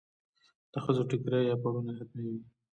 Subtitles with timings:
[0.71, 2.43] د ښځو ټیکری یا پړونی حتمي وي.